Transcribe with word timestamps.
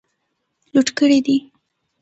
لوټ 0.73 0.87
کړي 0.97 1.19
دي. 1.25 1.37